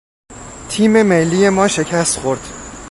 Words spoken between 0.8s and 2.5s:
ملی ما شکست خورد.